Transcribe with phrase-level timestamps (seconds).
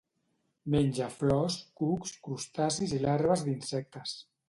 [0.75, 4.21] Menja flors, cucs, crustacis i larves d'insectes.